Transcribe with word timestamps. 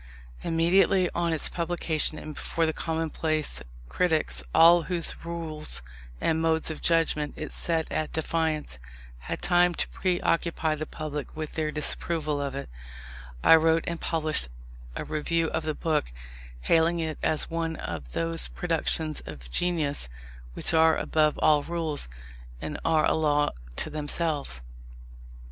Immediately 0.43 1.11
on 1.13 1.31
its 1.31 1.47
publication, 1.47 2.17
and 2.17 2.33
before 2.33 2.65
the 2.65 2.73
commonplace 2.73 3.61
critics, 3.87 4.41
all 4.51 4.81
whose 4.81 5.23
rules 5.23 5.83
and 6.19 6.41
modes 6.41 6.71
of 6.71 6.81
judgment 6.81 7.35
it 7.37 7.51
set 7.51 7.85
at 7.91 8.11
defiance, 8.13 8.79
had 9.19 9.43
time 9.43 9.75
to 9.75 9.87
pre 9.89 10.19
occupy 10.21 10.73
the 10.73 10.87
public 10.87 11.37
with 11.37 11.53
their 11.53 11.69
disapproval 11.69 12.41
of 12.41 12.55
it, 12.55 12.67
I 13.43 13.55
wrote 13.57 13.83
and 13.85 14.01
published 14.01 14.49
a 14.95 15.05
review 15.05 15.51
of 15.51 15.61
the 15.61 15.75
book, 15.75 16.11
hailing 16.61 16.99
it 16.99 17.19
as 17.21 17.51
one 17.51 17.75
of 17.75 18.13
those 18.13 18.47
productions 18.47 19.21
of 19.27 19.51
genius 19.51 20.09
which 20.55 20.73
are 20.73 20.97
above 20.97 21.37
all 21.37 21.61
rules, 21.61 22.09
and 22.59 22.79
are 22.83 23.05
a 23.05 23.13
law 23.13 23.51
to 23.75 23.91
themselves. 23.91 24.63